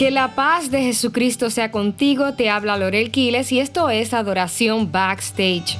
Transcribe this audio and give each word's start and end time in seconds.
Que 0.00 0.10
la 0.10 0.34
paz 0.34 0.70
de 0.70 0.80
Jesucristo 0.80 1.50
sea 1.50 1.70
contigo, 1.70 2.32
te 2.32 2.48
habla 2.48 2.78
Lorel 2.78 3.10
Quiles 3.10 3.52
y 3.52 3.60
esto 3.60 3.90
es 3.90 4.14
Adoración 4.14 4.90
Backstage. 4.90 5.76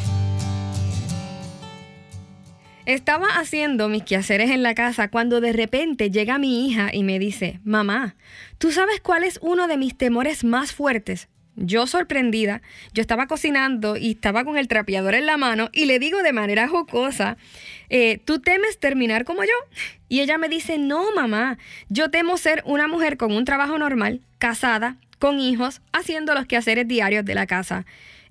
Estaba 2.85 3.29
haciendo 3.39 3.89
mis 3.89 4.03
quehaceres 4.03 4.51
en 4.51 4.63
la 4.63 4.75
casa 4.75 5.09
cuando 5.09 5.41
de 5.41 5.55
repente 5.55 6.11
llega 6.11 6.37
mi 6.37 6.67
hija 6.67 6.91
y 6.93 7.03
me 7.03 7.19
dice, 7.19 7.61
mamá, 7.65 8.15
¿tú 8.59 8.73
sabes 8.73 9.01
cuál 9.01 9.25
es 9.25 9.39
uno 9.41 9.69
de 9.69 9.79
mis 9.79 9.97
temores 9.97 10.45
más 10.45 10.73
fuertes? 10.75 11.31
Yo 11.57 11.87
sorprendida, 11.87 12.63
yo 12.93 13.01
estaba 13.01 13.27
cocinando 13.27 13.97
y 13.97 14.13
estaba 14.13 14.45
con 14.45 14.57
el 14.57 14.69
trapeador 14.69 15.15
en 15.15 15.27
la 15.27 15.37
mano 15.37 15.69
y 15.73 15.87
le 15.87 15.99
digo 15.99 16.23
de 16.23 16.33
manera 16.33 16.69
jocosa, 16.69 17.37
eh, 17.89 18.19
¿tú 18.25 18.41
temes 18.41 18.79
terminar 18.79 19.25
como 19.25 19.43
yo? 19.43 19.51
Y 20.09 20.21
ella 20.21 20.39
me 20.39 20.49
dice, 20.49 20.79
no, 20.79 21.13
mamá, 21.15 21.59
yo 21.89 22.11
temo 22.11 22.37
ser 22.39 22.63
una 22.67 22.89
mujer 22.89 23.17
con 23.17 23.33
un 23.33 23.45
trabajo 23.45 23.79
normal, 23.79 24.21
casada, 24.39 24.97
con 25.19 25.39
hijos, 25.39 25.83
haciendo 25.93 26.35
los 26.35 26.47
quehaceres 26.47 26.89
diarios 26.89 27.25
de 27.25 27.35
la 27.35 27.47
casa. 27.47 27.85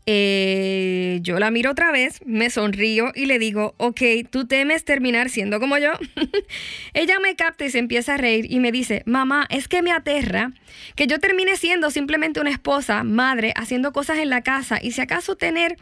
Eh, 0.06 1.20
yo 1.22 1.38
la 1.40 1.52
miro 1.52 1.72
otra 1.72 1.92
vez, 1.92 2.22
me 2.26 2.50
sonrío 2.50 3.12
y 3.14 3.26
le 3.26 3.38
digo, 3.38 3.76
ok, 3.78 4.02
¿tú 4.30 4.48
temes 4.48 4.84
terminar 4.84 5.30
siendo 5.30 5.60
como 5.60 5.78
yo? 5.78 5.92
Ella 6.94 7.20
me 7.20 7.36
capta 7.36 7.66
y 7.66 7.70
se 7.70 7.80
empieza 7.80 8.16
a 8.16 8.18
reír 8.18 8.48
y 8.50 8.60
me 8.60 8.72
dice, 8.72 9.04
mamá, 9.06 9.46
es 9.50 9.68
que 9.68 9.82
me 9.82 9.92
aterra 9.92 10.52
que 10.96 11.06
yo 11.06 11.20
termine 11.20 11.58
siendo 11.58 11.92
simplemente 11.92 12.40
una 12.40 12.50
esposa, 12.50 13.04
madre, 13.04 13.54
haciendo 13.56 13.94
cosas 13.94 14.18
en 14.18 14.30
la 14.30 14.42
casa 14.42 14.80
y 14.82 14.92
si 14.92 15.02
acaso 15.02 15.36
tener 15.36 15.78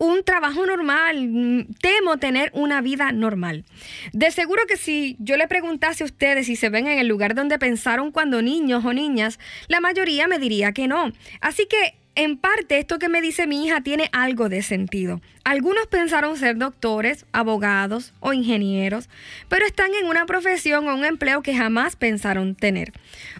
un 0.00 0.24
trabajo 0.24 0.64
normal, 0.64 1.66
temo 1.82 2.16
tener 2.16 2.50
una 2.54 2.80
vida 2.80 3.12
normal. 3.12 3.66
De 4.14 4.30
seguro 4.30 4.62
que 4.66 4.78
si 4.78 5.16
yo 5.20 5.36
le 5.36 5.46
preguntase 5.46 6.04
a 6.04 6.06
ustedes 6.06 6.46
si 6.46 6.56
se 6.56 6.70
ven 6.70 6.86
en 6.86 6.98
el 6.98 7.06
lugar 7.06 7.34
donde 7.34 7.58
pensaron 7.58 8.10
cuando 8.10 8.40
niños 8.40 8.82
o 8.86 8.94
niñas, 8.94 9.38
la 9.68 9.80
mayoría 9.80 10.26
me 10.26 10.38
diría 10.38 10.72
que 10.72 10.88
no. 10.88 11.12
Así 11.42 11.66
que 11.66 11.99
en 12.20 12.36
parte 12.36 12.78
esto 12.78 12.98
que 12.98 13.08
me 13.08 13.22
dice 13.22 13.46
mi 13.46 13.64
hija 13.64 13.80
tiene 13.80 14.10
algo 14.12 14.50
de 14.50 14.60
sentido. 14.60 15.22
Algunos 15.42 15.86
pensaron 15.86 16.36
ser 16.36 16.58
doctores, 16.58 17.24
abogados 17.32 18.12
o 18.20 18.34
ingenieros, 18.34 19.08
pero 19.48 19.64
están 19.64 19.94
en 19.94 20.06
una 20.06 20.26
profesión 20.26 20.86
o 20.86 20.94
un 20.94 21.06
empleo 21.06 21.40
que 21.40 21.56
jamás 21.56 21.96
pensaron 21.96 22.54
tener. 22.54 22.92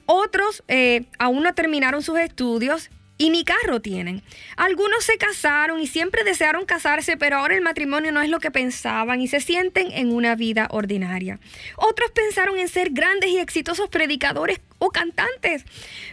Otros 0.06 0.64
eh, 0.68 1.04
aún 1.18 1.42
no 1.42 1.54
terminaron 1.54 2.02
sus 2.02 2.18
estudios 2.18 2.88
y 3.20 3.28
ni 3.28 3.44
carro 3.44 3.80
tienen. 3.82 4.22
Algunos 4.56 5.04
se 5.04 5.18
casaron 5.18 5.78
y 5.78 5.86
siempre 5.86 6.24
desearon 6.24 6.64
casarse, 6.64 7.18
pero 7.18 7.36
ahora 7.36 7.54
el 7.54 7.60
matrimonio 7.60 8.12
no 8.12 8.22
es 8.22 8.30
lo 8.30 8.40
que 8.40 8.50
pensaban 8.50 9.20
y 9.20 9.28
se 9.28 9.40
sienten 9.40 9.92
en 9.92 10.10
una 10.10 10.36
vida 10.36 10.68
ordinaria. 10.70 11.38
Otros 11.76 12.10
pensaron 12.12 12.58
en 12.58 12.68
ser 12.68 12.92
grandes 12.92 13.28
y 13.28 13.36
exitosos 13.36 13.90
predicadores 13.90 14.62
o 14.78 14.88
cantantes, 14.88 15.66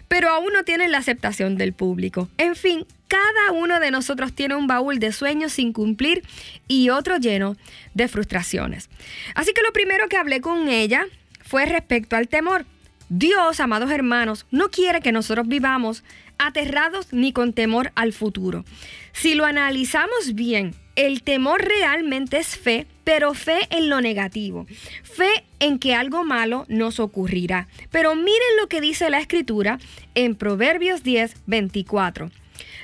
pero 0.09 0.27
aún 0.27 0.52
no 0.52 0.66
tienen 0.66 0.91
la 0.91 0.97
aceptación 0.97 1.55
del 1.58 1.72
público. 1.72 2.27
En 2.38 2.58
fin, 2.58 2.86
cada 3.08 3.53
uno 3.53 3.80
de 3.80 3.89
nosotros 3.89 4.33
tiene 4.33 4.55
un 4.55 4.67
baúl 4.67 4.99
de 4.99 5.14
sueños 5.14 5.53
sin 5.53 5.71
cumplir 5.71 6.23
y 6.67 6.89
otro 6.89 7.16
lleno 7.19 7.55
de 7.94 8.09
frustraciones. 8.09 8.89
Así 9.33 9.53
que 9.53 9.61
lo 9.61 9.71
primero 9.71 10.09
que 10.09 10.17
hablé 10.17 10.42
con 10.42 10.67
ella 10.67 11.05
fue 11.42 11.66
respecto 11.66 12.17
al 12.17 12.27
temor. 12.27 12.66
Dios, 13.09 13.61
amados 13.61 13.89
hermanos, 13.89 14.45
no 14.52 14.69
quiere 14.69 15.00
que 15.00 15.13
nosotros 15.13 15.47
vivamos 15.47 16.03
aterrados 16.38 17.14
ni 17.14 17.31
con 17.31 17.53
temor 17.53 17.94
al 17.95 18.11
futuro. 18.11 18.66
Si 19.14 19.33
lo 19.33 19.45
analizamos 19.45 20.33
bien, 20.36 20.75
el 20.97 21.23
temor 21.23 21.64
realmente 21.64 22.38
es 22.38 22.58
fe, 22.58 22.86
pero 23.05 23.33
fe 23.33 23.59
en 23.69 23.89
lo 23.89 24.02
negativo, 24.02 24.67
fe 25.03 25.45
en 25.61 25.80
que 25.80 25.95
algo 25.95 26.25
malo 26.25 26.66
nos 26.67 26.99
ocurrirá. 26.99 27.69
Pero 27.91 28.14
miren 28.14 28.58
lo 28.59 28.67
que 28.67 28.81
dice 28.81 29.09
la 29.09 29.19
escritura 29.19 29.80
en 30.14 30.36
Proverbios 30.36 31.03
10, 31.03 31.33
24. 31.45 32.30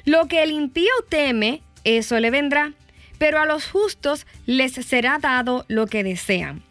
Lo 0.05 0.27
que 0.29 0.43
el 0.43 0.51
impío 0.51 0.93
teme, 1.09 1.61
eso 1.83 2.17
le 2.21 2.31
vendrá, 2.31 2.71
pero 3.17 3.39
a 3.39 3.45
los 3.45 3.69
justos 3.69 4.25
les 4.45 4.71
será 4.71 5.17
dado 5.17 5.65
lo 5.67 5.87
que 5.87 6.05
desean. 6.05 6.63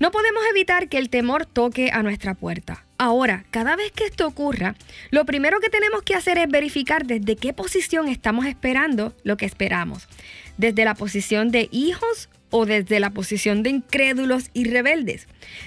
No 0.00 0.10
podemos 0.10 0.42
evitar 0.50 0.88
que 0.88 0.98
el 0.98 1.10
temor 1.10 1.46
toque 1.46 1.90
a 1.92 2.02
nuestra 2.02 2.34
puerta. 2.34 2.87
Ahora, 2.98 3.44
cada 3.52 3.76
vez 3.76 3.92
que 3.92 4.04
esto 4.04 4.26
ocurra, 4.26 4.74
lo 5.10 5.24
primero 5.24 5.60
que 5.60 5.70
tenemos 5.70 6.02
que 6.02 6.16
hacer 6.16 6.36
es 6.36 6.48
verificar 6.48 7.06
desde 7.06 7.36
qué 7.36 7.52
posición 7.52 8.08
estamos 8.08 8.44
esperando 8.46 9.14
lo 9.22 9.36
que 9.36 9.46
esperamos. 9.46 10.08
Desde 10.56 10.84
la 10.84 10.96
posición 10.96 11.52
de 11.52 11.68
hijos 11.70 12.28
o 12.50 12.66
desde 12.66 13.00
la 13.00 13.10
posición 13.10 13.62
de 13.62 13.70
incrédulos 13.70 14.50
y 14.54 14.64
rebeldes. 14.64 15.26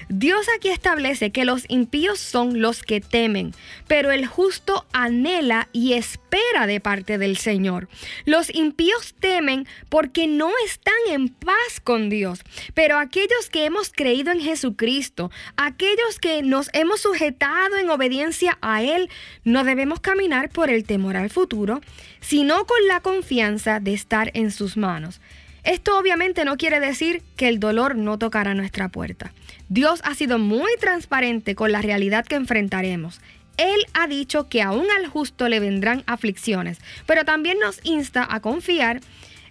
Dios 0.09 0.45
aquí 0.57 0.69
establece 0.69 1.31
que 1.31 1.45
los 1.45 1.65
impíos 1.67 2.19
son 2.19 2.61
los 2.61 2.83
que 2.83 3.01
temen, 3.01 3.53
pero 3.87 4.11
el 4.11 4.25
justo 4.25 4.85
anhela 4.91 5.67
y 5.71 5.93
espera 5.93 6.67
de 6.67 6.79
parte 6.79 7.17
del 7.17 7.37
Señor. 7.37 7.87
Los 8.25 8.53
impíos 8.53 9.15
temen 9.19 9.67
porque 9.89 10.27
no 10.27 10.51
están 10.65 10.93
en 11.09 11.29
paz 11.29 11.79
con 11.83 12.09
Dios, 12.09 12.41
pero 12.73 12.97
aquellos 12.97 13.49
que 13.51 13.65
hemos 13.65 13.91
creído 13.91 14.31
en 14.31 14.41
Jesucristo, 14.41 15.31
aquellos 15.57 16.19
que 16.19 16.41
nos 16.41 16.69
hemos 16.73 17.01
sujetado 17.01 17.77
en 17.77 17.89
obediencia 17.89 18.57
a 18.61 18.83
Él, 18.83 19.09
no 19.43 19.63
debemos 19.63 19.99
caminar 19.99 20.49
por 20.49 20.69
el 20.69 20.83
temor 20.83 21.17
al 21.17 21.29
futuro, 21.29 21.81
sino 22.19 22.65
con 22.65 22.87
la 22.87 23.01
confianza 23.01 23.79
de 23.79 23.93
estar 23.93 24.31
en 24.33 24.51
sus 24.51 24.77
manos. 24.77 25.19
Esto 25.63 25.97
obviamente 25.97 26.43
no 26.43 26.57
quiere 26.57 26.79
decir 26.79 27.21
que 27.35 27.47
el 27.47 27.59
dolor 27.59 27.95
no 27.95 28.17
tocará 28.17 28.53
nuestra 28.55 28.89
puerta. 28.89 29.31
Dios 29.69 30.01
ha 30.03 30.15
sido 30.15 30.39
muy 30.39 30.71
transparente 30.79 31.55
con 31.55 31.71
la 31.71 31.81
realidad 31.81 32.25
que 32.25 32.35
enfrentaremos. 32.35 33.21
Él 33.57 33.85
ha 33.93 34.07
dicho 34.07 34.49
que 34.49 34.61
aún 34.61 34.87
al 34.97 35.07
justo 35.07 35.47
le 35.49 35.59
vendrán 35.59 36.03
aflicciones, 36.07 36.79
pero 37.05 37.25
también 37.25 37.59
nos 37.59 37.79
insta 37.83 38.27
a 38.27 38.39
confiar 38.39 39.01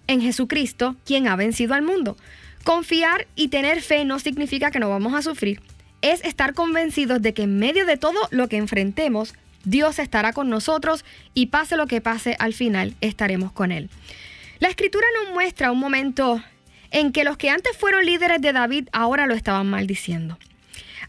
en 0.07 0.21
Jesucristo, 0.21 0.97
quien 1.05 1.27
ha 1.27 1.35
vencido 1.37 1.75
al 1.75 1.81
mundo. 1.81 2.17
Confiar 2.63 3.27
y 3.35 3.47
tener 3.47 3.81
fe 3.81 4.03
no 4.03 4.19
significa 4.19 4.69
que 4.69 4.79
no 4.79 4.89
vamos 4.89 5.13
a 5.13 5.21
sufrir. 5.21 5.61
Es 6.01 6.23
estar 6.25 6.53
convencidos 6.53 7.21
de 7.21 7.33
que 7.33 7.43
en 7.43 7.57
medio 7.57 7.85
de 7.85 7.97
todo 7.97 8.19
lo 8.31 8.49
que 8.49 8.57
enfrentemos, 8.57 9.33
Dios 9.63 9.99
estará 9.99 10.33
con 10.33 10.49
nosotros 10.49 11.05
y 11.33 11.47
pase 11.47 11.77
lo 11.77 11.87
que 11.87 12.01
pase, 12.01 12.35
al 12.39 12.53
final 12.53 12.95
estaremos 12.99 13.51
con 13.51 13.71
Él. 13.71 13.89
La 14.61 14.69
escritura 14.69 15.07
nos 15.19 15.33
muestra 15.33 15.71
un 15.71 15.79
momento 15.79 16.43
en 16.91 17.11
que 17.11 17.23
los 17.23 17.35
que 17.35 17.49
antes 17.49 17.75
fueron 17.75 18.05
líderes 18.05 18.39
de 18.41 18.53
David 18.53 18.89
ahora 18.91 19.25
lo 19.25 19.33
estaban 19.33 19.67
maldiciendo. 19.67 20.37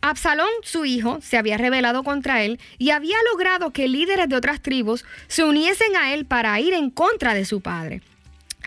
Absalón, 0.00 0.48
su 0.62 0.86
hijo, 0.86 1.18
se 1.20 1.36
había 1.36 1.58
rebelado 1.58 2.02
contra 2.02 2.42
él 2.44 2.58
y 2.78 2.90
había 2.92 3.16
logrado 3.30 3.70
que 3.70 3.88
líderes 3.88 4.30
de 4.30 4.36
otras 4.36 4.62
tribus 4.62 5.04
se 5.28 5.44
uniesen 5.44 5.94
a 5.96 6.14
él 6.14 6.24
para 6.24 6.58
ir 6.60 6.72
en 6.72 6.88
contra 6.88 7.34
de 7.34 7.44
su 7.44 7.60
padre. 7.60 8.00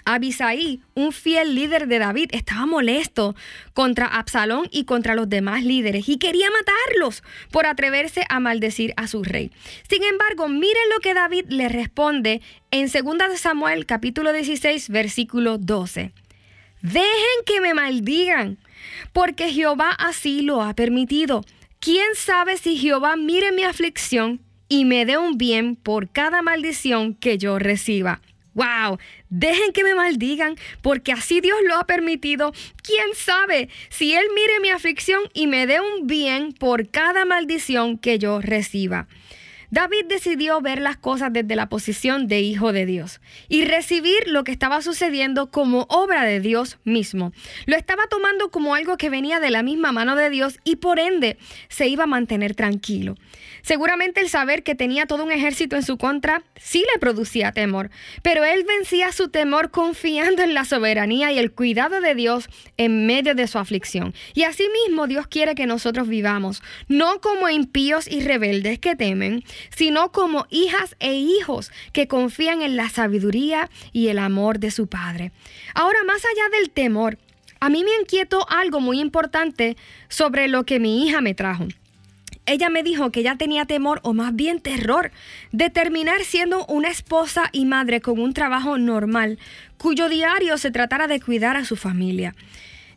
Abisaí, 0.05 0.81
un 0.93 1.11
fiel 1.11 1.55
líder 1.55 1.87
de 1.87 1.99
David, 1.99 2.29
estaba 2.31 2.65
molesto 2.65 3.35
contra 3.73 4.05
Absalón 4.05 4.67
y 4.71 4.85
contra 4.85 5.15
los 5.15 5.27
demás 5.27 5.63
líderes 5.63 6.07
y 6.07 6.17
quería 6.17 6.47
matarlos 6.51 7.23
por 7.51 7.65
atreverse 7.65 8.23
a 8.29 8.39
maldecir 8.39 8.93
a 8.97 9.07
su 9.07 9.23
rey. 9.23 9.51
Sin 9.89 10.03
embargo, 10.03 10.47
miren 10.47 10.89
lo 10.93 10.99
que 10.99 11.13
David 11.13 11.45
le 11.49 11.69
responde 11.69 12.41
en 12.71 12.85
2 12.85 13.39
Samuel 13.39 13.85
capítulo 13.85 14.31
16 14.31 14.89
versículo 14.89 15.57
12. 15.57 16.11
Dejen 16.81 17.45
que 17.47 17.61
me 17.61 17.73
maldigan, 17.73 18.59
porque 19.11 19.51
Jehová 19.51 19.89
así 19.89 20.41
lo 20.41 20.61
ha 20.61 20.75
permitido. 20.75 21.43
¿Quién 21.79 22.13
sabe 22.15 22.57
si 22.57 22.77
Jehová 22.77 23.15
mire 23.15 23.51
mi 23.51 23.63
aflicción 23.63 24.41
y 24.69 24.85
me 24.85 25.05
dé 25.05 25.17
un 25.17 25.37
bien 25.37 25.75
por 25.75 26.11
cada 26.11 26.43
maldición 26.43 27.15
que 27.15 27.39
yo 27.39 27.57
reciba? 27.57 28.21
¡Wow! 28.55 28.97
Dejen 29.29 29.73
que 29.73 29.83
me 29.83 29.93
maldigan, 29.93 30.55
porque 30.81 31.11
así 31.11 31.41
Dios 31.41 31.57
lo 31.67 31.75
ha 31.75 31.85
permitido. 31.85 32.53
¿Quién 32.81 33.13
sabe 33.13 33.69
si 33.89 34.13
Él 34.13 34.25
mire 34.33 34.59
mi 34.61 34.69
aflicción 34.69 35.21
y 35.33 35.45
me 35.47 35.67
dé 35.67 35.81
un 35.81 36.07
bien 36.07 36.53
por 36.53 36.89
cada 36.89 37.25
maldición 37.25 37.97
que 37.97 38.17
yo 38.17 38.41
reciba? 38.41 39.07
David 39.71 40.05
decidió 40.07 40.61
ver 40.61 40.81
las 40.81 40.97
cosas 40.97 41.31
desde 41.33 41.55
la 41.55 41.69
posición 41.69 42.27
de 42.27 42.41
hijo 42.41 42.71
de 42.71 42.85
Dios 42.85 43.21
y 43.49 43.65
recibir 43.65 44.27
lo 44.27 44.43
que 44.43 44.51
estaba 44.51 44.81
sucediendo 44.81 45.49
como 45.51 45.85
obra 45.89 46.23
de 46.23 46.39
Dios 46.39 46.77
mismo. 46.83 47.31
Lo 47.65 47.75
estaba 47.75 48.07
tomando 48.07 48.49
como 48.49 48.75
algo 48.75 48.97
que 48.97 49.09
venía 49.09 49.39
de 49.39 49.49
la 49.49 49.63
misma 49.63 49.91
mano 49.91 50.15
de 50.15 50.29
Dios 50.29 50.59
y 50.63 50.77
por 50.77 50.99
ende 50.99 51.37
se 51.69 51.87
iba 51.87 52.03
a 52.03 52.07
mantener 52.07 52.55
tranquilo. 52.55 53.15
Seguramente 53.61 54.21
el 54.21 54.29
saber 54.29 54.63
que 54.63 54.75
tenía 54.75 55.07
todo 55.07 55.23
un 55.23 55.31
ejército 55.31 55.75
en 55.75 55.83
su 55.83 55.97
contra 55.97 56.43
sí 56.55 56.85
le 56.93 56.99
producía 56.99 57.51
temor, 57.51 57.89
pero 58.21 58.43
él 58.43 58.63
vencía 58.63 59.11
su 59.11 59.29
temor 59.29 59.71
confiando 59.71 60.43
en 60.43 60.53
la 60.53 60.65
soberanía 60.65 61.31
y 61.31 61.39
el 61.39 61.51
cuidado 61.51 62.01
de 62.01 62.13
Dios 62.13 62.47
en 62.77 63.07
medio 63.07 63.33
de 63.33 63.47
su 63.47 63.57
aflicción. 63.57 64.13
Y 64.33 64.43
asimismo 64.43 65.07
Dios 65.07 65.27
quiere 65.27 65.55
que 65.55 65.65
nosotros 65.65 66.07
vivamos, 66.07 66.61
no 66.87 67.21
como 67.21 67.49
impíos 67.49 68.07
y 68.07 68.21
rebeldes 68.21 68.79
que 68.79 68.95
temen, 68.95 69.43
sino 69.69 70.11
como 70.11 70.45
hijas 70.49 70.95
e 70.99 71.13
hijos 71.15 71.71
que 71.93 72.07
confían 72.07 72.61
en 72.61 72.75
la 72.75 72.89
sabiduría 72.89 73.69
y 73.91 74.07
el 74.07 74.19
amor 74.19 74.59
de 74.59 74.71
su 74.71 74.87
Padre. 74.87 75.31
Ahora, 75.73 76.03
más 76.03 76.23
allá 76.25 76.57
del 76.57 76.69
temor, 76.69 77.17
a 77.59 77.69
mí 77.69 77.83
me 77.83 77.95
inquietó 77.99 78.47
algo 78.49 78.79
muy 78.79 78.99
importante 78.99 79.77
sobre 80.09 80.47
lo 80.47 80.65
que 80.65 80.79
mi 80.79 81.05
hija 81.05 81.21
me 81.21 81.33
trajo. 81.33 81.67
ella 82.47 82.69
me 82.69 82.83
dijo 82.83 83.11
que 83.11 83.21
ella 83.21 83.37
tenía 83.37 83.65
temor 83.65 84.01
o 84.03 84.13
más 84.13 84.35
bien 84.35 84.59
terror 84.59 85.11
de 85.51 85.71
terminar 85.71 86.21
siendo 86.23 86.63
una 86.67 86.89
esposa 86.89 87.49
y 87.51 87.65
madre 87.65 88.01
con 88.01 88.19
un 88.19 88.33
trabajo 88.33 88.77
normal, 88.77 89.39
cuyo 89.77 90.09
diario 90.09 90.57
se 90.59 90.69
tratara 90.69 91.07
de 91.07 91.19
cuidar 91.19 91.57
a 91.57 91.65
su 91.65 91.75
familia. 91.75 92.35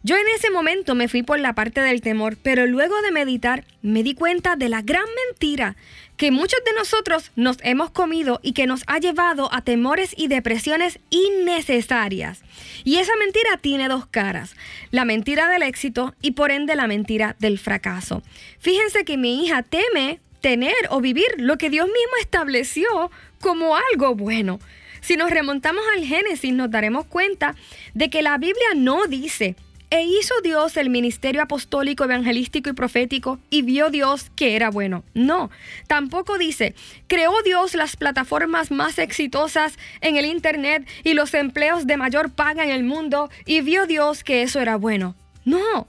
Yo 0.02 0.16
en 0.16 0.26
ese 0.36 0.50
momento 0.50 0.94
me 0.94 1.08
fui 1.08 1.22
por 1.22 1.40
la 1.40 1.54
parte 1.54 1.80
del 1.80 2.00
temor, 2.00 2.36
pero 2.42 2.66
luego 2.66 3.00
de 3.02 3.10
meditar 3.10 3.64
me 3.82 4.02
di 4.02 4.14
cuenta 4.14 4.54
de 4.54 4.68
la 4.68 4.82
gran 4.82 5.04
mentira 5.26 5.76
que 6.16 6.30
muchos 6.30 6.60
de 6.64 6.72
nosotros 6.72 7.30
nos 7.36 7.58
hemos 7.62 7.90
comido 7.90 8.40
y 8.42 8.52
que 8.52 8.66
nos 8.66 8.82
ha 8.86 8.98
llevado 8.98 9.52
a 9.52 9.62
temores 9.62 10.14
y 10.16 10.28
depresiones 10.28 10.98
innecesarias. 11.10 12.42
Y 12.84 12.96
esa 12.96 13.16
mentira 13.16 13.56
tiene 13.60 13.88
dos 13.88 14.06
caras, 14.06 14.54
la 14.90 15.04
mentira 15.04 15.48
del 15.48 15.62
éxito 15.62 16.14
y 16.20 16.32
por 16.32 16.50
ende 16.50 16.76
la 16.76 16.86
mentira 16.86 17.36
del 17.38 17.58
fracaso. 17.58 18.22
Fíjense 18.58 19.04
que 19.04 19.16
mi 19.16 19.44
hija 19.44 19.62
teme 19.62 20.20
tener 20.40 20.74
o 20.90 21.00
vivir 21.00 21.28
lo 21.38 21.58
que 21.58 21.70
Dios 21.70 21.86
mismo 21.86 22.16
estableció 22.20 23.10
como 23.40 23.76
algo 23.76 24.14
bueno. 24.14 24.60
Si 25.00 25.16
nos 25.16 25.30
remontamos 25.30 25.84
al 25.94 26.04
Génesis 26.04 26.52
nos 26.52 26.70
daremos 26.70 27.06
cuenta 27.06 27.54
de 27.94 28.10
que 28.10 28.22
la 28.22 28.38
Biblia 28.38 28.74
no 28.74 29.06
dice 29.06 29.56
e 29.90 30.02
hizo 30.02 30.34
Dios 30.42 30.76
el 30.76 30.90
ministerio 30.90 31.42
apostólico, 31.42 32.04
evangelístico 32.04 32.70
y 32.70 32.74
profético 32.74 33.38
y 33.50 33.62
vio 33.62 33.90
Dios 33.90 34.30
que 34.36 34.56
era 34.56 34.70
bueno. 34.70 35.04
No, 35.14 35.50
tampoco 35.86 36.38
dice, 36.38 36.74
creó 37.06 37.32
Dios 37.42 37.74
las 37.74 37.96
plataformas 37.96 38.70
más 38.70 38.98
exitosas 38.98 39.78
en 40.00 40.16
el 40.16 40.26
Internet 40.26 40.86
y 41.04 41.14
los 41.14 41.34
empleos 41.34 41.86
de 41.86 41.96
mayor 41.96 42.30
paga 42.30 42.64
en 42.64 42.70
el 42.70 42.84
mundo 42.84 43.30
y 43.46 43.60
vio 43.60 43.86
Dios 43.86 44.24
que 44.24 44.42
eso 44.42 44.60
era 44.60 44.76
bueno. 44.76 45.14
No, 45.44 45.86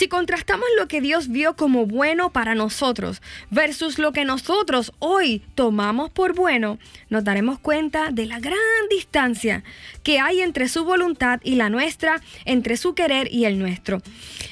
si 0.00 0.08
contrastamos 0.08 0.64
lo 0.78 0.88
que 0.88 1.02
Dios 1.02 1.28
vio 1.28 1.56
como 1.56 1.84
bueno 1.84 2.32
para 2.32 2.54
nosotros 2.54 3.20
versus 3.50 3.98
lo 3.98 4.14
que 4.14 4.24
nosotros 4.24 4.94
hoy 4.98 5.42
tomamos 5.54 6.08
por 6.08 6.34
bueno, 6.34 6.78
nos 7.10 7.22
daremos 7.22 7.58
cuenta 7.58 8.10
de 8.10 8.24
la 8.24 8.40
gran 8.40 8.56
distancia 8.88 9.62
que 10.02 10.18
hay 10.18 10.40
entre 10.40 10.70
su 10.70 10.86
voluntad 10.86 11.40
y 11.44 11.56
la 11.56 11.68
nuestra, 11.68 12.22
entre 12.46 12.78
su 12.78 12.94
querer 12.94 13.28
y 13.30 13.44
el 13.44 13.58
nuestro. 13.58 14.00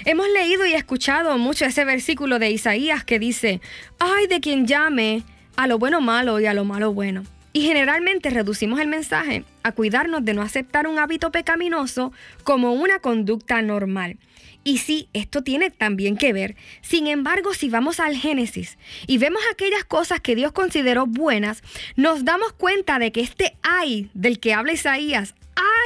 Hemos 0.05 0.29
leído 0.29 0.67
y 0.67 0.75
escuchado 0.75 1.39
mucho 1.39 1.65
ese 1.65 1.87
versículo 1.87 2.39
de 2.39 2.50
Isaías 2.50 3.03
que 3.05 3.19
dice, 3.19 3.62
ay 3.99 4.27
de 4.27 4.41
quien 4.41 4.67
llame 4.67 5.23
a 5.56 5.67
lo 5.67 5.79
bueno 5.79 6.03
malo 6.03 6.41
y 6.41 6.45
a 6.45 6.53
lo 6.53 6.67
malo 6.67 6.93
bueno. 6.93 7.25
Y 7.53 7.62
generalmente 7.62 8.31
reducimos 8.31 8.81
el 8.81 8.89
mensaje 8.89 9.45
a 9.62 9.73
cuidarnos 9.73 10.25
de 10.25 10.35
no 10.35 10.43
aceptar 10.43 10.87
un 10.87 10.99
hábito 10.99 11.31
pecaminoso 11.31 12.12
como 12.45 12.73
una 12.75 12.99
conducta 12.99 13.62
normal. 13.62 14.19
Y 14.65 14.79
sí, 14.79 15.09
esto 15.15 15.43
tiene 15.43 15.71
también 15.71 16.17
que 16.17 16.33
ver. 16.33 16.56
Sin 16.83 17.06
embargo, 17.06 17.55
si 17.55 17.71
vamos 17.71 18.00
al 18.00 18.17
Génesis 18.17 18.77
y 19.06 19.17
vemos 19.17 19.41
aquellas 19.50 19.85
cosas 19.85 20.21
que 20.21 20.35
Dios 20.35 20.53
consideró 20.53 21.06
buenas, 21.06 21.62
nos 21.97 22.25
damos 22.25 22.53
cuenta 22.53 22.99
de 22.99 23.11
que 23.11 23.23
este 23.23 23.56
ay 23.62 24.11
del 24.12 24.41
que 24.41 24.53
habla 24.53 24.73
Isaías 24.73 25.35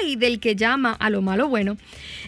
ay 0.01 0.17
del 0.17 0.41
que 0.41 0.57
llama 0.57 0.93
a 0.93 1.11
lo 1.11 1.23
malo 1.23 1.49
bueno, 1.49 1.77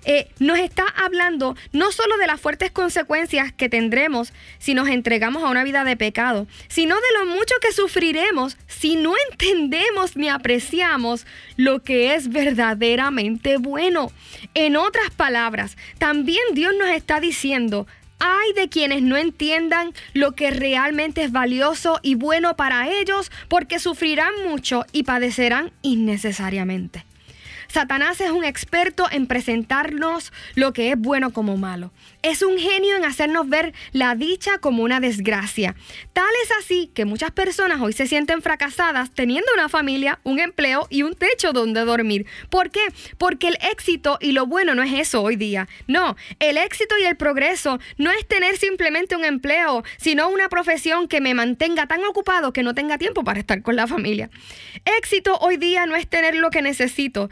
eh, 0.04 0.28
nos 0.38 0.58
está 0.58 0.84
hablando 0.96 1.56
no 1.72 1.92
solo 1.92 2.16
de 2.18 2.26
las 2.26 2.40
fuertes 2.40 2.70
consecuencias 2.70 3.52
que 3.52 3.68
tendremos 3.68 4.32
si 4.58 4.74
nos 4.74 4.88
entregamos 4.88 5.42
a 5.42 5.48
una 5.48 5.64
vida 5.64 5.84
de 5.84 5.96
pecado, 5.96 6.46
sino 6.68 6.96
de 6.96 7.18
lo 7.18 7.26
mucho 7.26 7.54
que 7.60 7.72
sufriremos 7.72 8.56
si 8.66 8.96
no 8.96 9.14
entendemos 9.30 10.16
ni 10.16 10.28
apreciamos 10.28 11.26
lo 11.56 11.82
que 11.82 12.14
es 12.14 12.28
verdaderamente 12.28 13.56
bueno. 13.56 14.10
En 14.54 14.76
otras 14.76 15.10
palabras, 15.10 15.76
también 15.98 16.42
Dios 16.52 16.74
nos 16.78 16.90
está 16.90 17.20
diciendo, 17.20 17.86
hay 18.18 18.52
de 18.54 18.68
quienes 18.68 19.02
no 19.02 19.16
entiendan 19.16 19.92
lo 20.12 20.32
que 20.32 20.50
realmente 20.50 21.24
es 21.24 21.32
valioso 21.32 22.00
y 22.02 22.14
bueno 22.14 22.56
para 22.56 22.88
ellos 22.88 23.30
porque 23.48 23.78
sufrirán 23.78 24.32
mucho 24.46 24.84
y 24.92 25.02
padecerán 25.02 25.72
innecesariamente. 25.82 27.04
Satanás 27.74 28.20
es 28.20 28.30
un 28.30 28.44
experto 28.44 29.08
en 29.10 29.26
presentarnos 29.26 30.32
lo 30.54 30.72
que 30.72 30.92
es 30.92 30.96
bueno 30.96 31.32
como 31.32 31.56
malo. 31.56 31.90
Es 32.22 32.42
un 32.42 32.56
genio 32.56 32.94
en 32.94 33.04
hacernos 33.04 33.48
ver 33.48 33.74
la 33.90 34.14
dicha 34.14 34.58
como 34.58 34.84
una 34.84 35.00
desgracia. 35.00 35.74
Tal 36.12 36.30
es 36.44 36.52
así 36.60 36.92
que 36.94 37.04
muchas 37.04 37.32
personas 37.32 37.80
hoy 37.80 37.92
se 37.92 38.06
sienten 38.06 38.42
fracasadas 38.42 39.10
teniendo 39.10 39.50
una 39.54 39.68
familia, 39.68 40.20
un 40.22 40.38
empleo 40.38 40.86
y 40.88 41.02
un 41.02 41.16
techo 41.16 41.52
donde 41.52 41.80
dormir. 41.80 42.26
¿Por 42.48 42.70
qué? 42.70 42.86
Porque 43.18 43.48
el 43.48 43.58
éxito 43.72 44.18
y 44.20 44.30
lo 44.30 44.46
bueno 44.46 44.76
no 44.76 44.84
es 44.84 44.92
eso 44.92 45.20
hoy 45.20 45.34
día. 45.34 45.66
No, 45.88 46.14
el 46.38 46.58
éxito 46.58 46.94
y 46.96 47.06
el 47.06 47.16
progreso 47.16 47.80
no 47.98 48.12
es 48.12 48.24
tener 48.28 48.56
simplemente 48.56 49.16
un 49.16 49.24
empleo, 49.24 49.82
sino 49.96 50.28
una 50.28 50.48
profesión 50.48 51.08
que 51.08 51.20
me 51.20 51.34
mantenga 51.34 51.88
tan 51.88 52.04
ocupado 52.04 52.52
que 52.52 52.62
no 52.62 52.72
tenga 52.72 52.98
tiempo 52.98 53.24
para 53.24 53.40
estar 53.40 53.62
con 53.62 53.74
la 53.74 53.88
familia. 53.88 54.30
Éxito 54.98 55.38
hoy 55.38 55.56
día 55.56 55.86
no 55.86 55.96
es 55.96 56.06
tener 56.06 56.36
lo 56.36 56.50
que 56.50 56.62
necesito, 56.62 57.30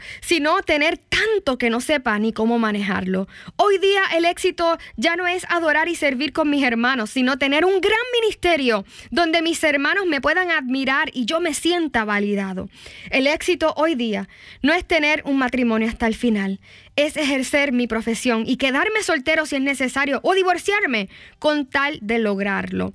tener 0.65 0.97
tanto 0.97 1.59
que 1.59 1.69
no 1.69 1.79
sepa 1.79 2.17
ni 2.17 2.33
cómo 2.33 2.57
manejarlo. 2.57 3.27
Hoy 3.55 3.77
día 3.77 4.01
el 4.15 4.25
éxito 4.25 4.79
ya 4.95 5.15
no 5.15 5.27
es 5.27 5.45
adorar 5.47 5.89
y 5.89 5.95
servir 5.95 6.33
con 6.33 6.49
mis 6.49 6.63
hermanos, 6.63 7.11
sino 7.11 7.37
tener 7.37 7.65
un 7.65 7.79
gran 7.81 7.99
ministerio 8.19 8.83
donde 9.11 9.43
mis 9.43 9.63
hermanos 9.63 10.07
me 10.07 10.21
puedan 10.21 10.49
admirar 10.49 11.11
y 11.13 11.25
yo 11.25 11.39
me 11.39 11.53
sienta 11.53 12.03
validado. 12.03 12.67
El 13.11 13.27
éxito 13.27 13.75
hoy 13.77 13.93
día 13.93 14.27
no 14.63 14.73
es 14.73 14.85
tener 14.85 15.21
un 15.25 15.37
matrimonio 15.37 15.87
hasta 15.87 16.07
el 16.07 16.15
final, 16.15 16.59
es 16.95 17.15
ejercer 17.15 17.71
mi 17.71 17.85
profesión 17.85 18.43
y 18.47 18.57
quedarme 18.57 19.03
soltero 19.03 19.45
si 19.45 19.57
es 19.57 19.61
necesario 19.61 20.19
o 20.23 20.33
divorciarme 20.33 21.09
con 21.37 21.67
tal 21.67 21.99
de 22.01 22.17
lograrlo. 22.17 22.93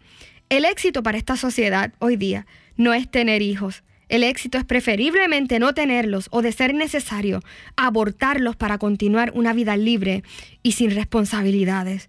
El 0.48 0.64
éxito 0.64 1.04
para 1.04 1.18
esta 1.18 1.36
sociedad 1.36 1.92
hoy 2.00 2.16
día 2.16 2.46
no 2.76 2.94
es 2.94 3.08
tener 3.08 3.42
hijos, 3.42 3.84
el 4.08 4.24
éxito 4.24 4.58
es 4.58 4.64
preferiblemente 4.64 5.58
no 5.58 5.74
tenerlos 5.74 6.28
o, 6.30 6.42
de 6.42 6.52
ser 6.52 6.74
necesario, 6.74 7.42
abortarlos 7.76 8.56
para 8.56 8.78
continuar 8.78 9.32
una 9.34 9.52
vida 9.52 9.76
libre 9.76 10.22
y 10.62 10.72
sin 10.72 10.90
responsabilidades. 10.90 12.08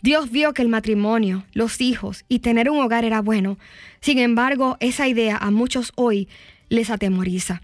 Dios 0.00 0.30
vio 0.30 0.54
que 0.54 0.62
el 0.62 0.68
matrimonio, 0.68 1.44
los 1.52 1.80
hijos 1.80 2.24
y 2.28 2.38
tener 2.38 2.70
un 2.70 2.78
hogar 2.78 3.04
era 3.04 3.20
bueno. 3.20 3.58
Sin 4.00 4.18
embargo, 4.18 4.76
esa 4.80 5.08
idea 5.08 5.36
a 5.36 5.50
muchos 5.50 5.92
hoy 5.96 6.28
les 6.68 6.90
atemoriza. 6.90 7.62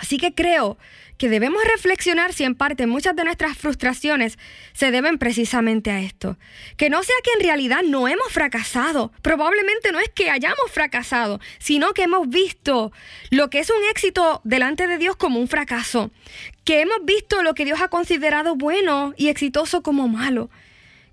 Así 0.00 0.18
que 0.18 0.34
creo 0.34 0.78
que 1.18 1.28
debemos 1.28 1.62
reflexionar 1.64 2.32
si 2.32 2.44
en 2.44 2.54
parte 2.54 2.86
muchas 2.86 3.14
de 3.16 3.24
nuestras 3.24 3.58
frustraciones 3.58 4.38
se 4.72 4.92
deben 4.92 5.18
precisamente 5.18 5.90
a 5.90 6.00
esto. 6.00 6.38
Que 6.76 6.88
no 6.88 7.02
sea 7.02 7.16
que 7.24 7.32
en 7.32 7.44
realidad 7.44 7.82
no 7.84 8.06
hemos 8.06 8.32
fracasado. 8.32 9.12
Probablemente 9.20 9.90
no 9.90 9.98
es 9.98 10.08
que 10.10 10.30
hayamos 10.30 10.70
fracasado, 10.70 11.40
sino 11.58 11.92
que 11.92 12.04
hemos 12.04 12.28
visto 12.28 12.92
lo 13.30 13.50
que 13.50 13.58
es 13.58 13.68
un 13.68 13.84
éxito 13.90 14.40
delante 14.44 14.86
de 14.86 14.96
Dios 14.96 15.16
como 15.16 15.40
un 15.40 15.48
fracaso. 15.48 16.12
Que 16.64 16.80
hemos 16.82 17.04
visto 17.04 17.42
lo 17.42 17.54
que 17.54 17.64
Dios 17.64 17.80
ha 17.80 17.88
considerado 17.88 18.54
bueno 18.54 19.12
y 19.16 19.28
exitoso 19.28 19.82
como 19.82 20.06
malo. 20.06 20.50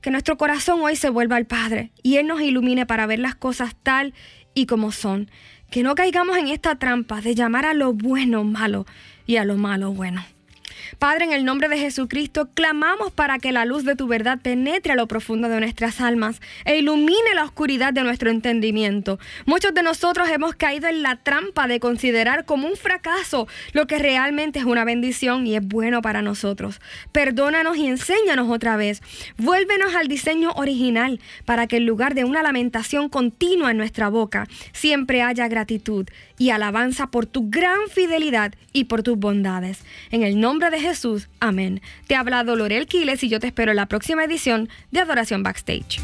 Que 0.01 0.11
nuestro 0.11 0.37
corazón 0.37 0.81
hoy 0.81 0.95
se 0.95 1.09
vuelva 1.09 1.35
al 1.35 1.47
Padre 1.47 1.91
y 2.03 2.17
Él 2.17 2.27
nos 2.27 2.41
ilumine 2.41 2.85
para 2.85 3.07
ver 3.07 3.17
las 3.17 3.33
cosas 3.33 3.75
tal 3.81 4.13
y 4.53 4.67
como 4.67 4.91
son 4.91 5.31
que 5.69 5.83
no 5.83 5.95
caigamos 5.95 6.37
en 6.37 6.47
esta 6.47 6.75
trampa 6.75 7.21
de 7.21 7.35
llamar 7.35 7.65
a 7.65 7.73
lo 7.73 7.93
bueno 7.93 8.43
malo 8.43 8.85
y 9.25 9.37
a 9.37 9.45
lo 9.45 9.57
malo 9.57 9.91
bueno. 9.91 10.23
Padre, 10.99 11.25
en 11.25 11.33
el 11.33 11.45
nombre 11.45 11.67
de 11.69 11.77
Jesucristo, 11.77 12.49
clamamos 12.53 13.11
para 13.11 13.39
que 13.39 13.51
la 13.51 13.65
luz 13.65 13.85
de 13.85 13.95
tu 13.95 14.07
verdad 14.07 14.39
penetre 14.41 14.93
a 14.93 14.95
lo 14.95 15.07
profundo 15.07 15.49
de 15.49 15.59
nuestras 15.59 16.01
almas 16.01 16.41
e 16.65 16.77
ilumine 16.77 17.33
la 17.33 17.43
oscuridad 17.43 17.93
de 17.93 18.03
nuestro 18.03 18.29
entendimiento. 18.29 19.19
Muchos 19.45 19.73
de 19.73 19.83
nosotros 19.83 20.29
hemos 20.29 20.55
caído 20.55 20.87
en 20.87 21.03
la 21.03 21.17
trampa 21.17 21.67
de 21.67 21.79
considerar 21.79 22.45
como 22.45 22.67
un 22.67 22.75
fracaso 22.75 23.47
lo 23.73 23.87
que 23.87 23.99
realmente 23.99 24.59
es 24.59 24.65
una 24.65 24.85
bendición 24.85 25.47
y 25.47 25.55
es 25.55 25.65
bueno 25.65 26.01
para 26.01 26.21
nosotros. 26.21 26.81
Perdónanos 27.11 27.77
y 27.77 27.87
enséñanos 27.87 28.49
otra 28.49 28.77
vez. 28.77 29.01
Vuélvenos 29.37 29.95
al 29.95 30.07
diseño 30.07 30.51
original 30.55 31.19
para 31.45 31.67
que 31.67 31.77
en 31.77 31.85
lugar 31.85 32.15
de 32.15 32.23
una 32.23 32.43
lamentación 32.43 33.09
continua 33.09 33.71
en 33.71 33.77
nuestra 33.77 34.09
boca, 34.09 34.47
siempre 34.73 35.21
haya 35.21 35.47
gratitud 35.47 36.07
y 36.37 36.49
alabanza 36.49 37.07
por 37.07 37.25
tu 37.25 37.49
gran 37.49 37.79
fidelidad 37.89 38.53
y 38.73 38.85
por 38.85 39.03
tus 39.03 39.17
bondades. 39.17 39.83
En 40.11 40.23
el 40.23 40.39
nombre 40.39 40.69
de 40.69 40.74
Jesús, 40.79 41.29
amén. 41.39 41.81
Te 42.07 42.15
ha 42.15 42.19
hablado 42.19 42.55
Lorel 42.55 42.87
Quiles 42.87 43.23
y 43.23 43.29
yo 43.29 43.39
te 43.39 43.47
espero 43.47 43.71
en 43.71 43.77
la 43.77 43.87
próxima 43.87 44.23
edición 44.23 44.69
de 44.91 44.99
Adoración 44.99 45.43
Backstage. 45.43 45.99